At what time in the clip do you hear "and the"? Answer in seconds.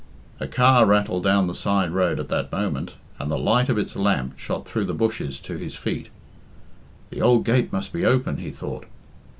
3.19-3.37